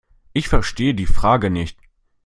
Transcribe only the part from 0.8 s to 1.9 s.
die Frage nicht.